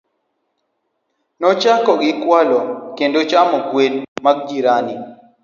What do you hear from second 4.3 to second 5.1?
jirani.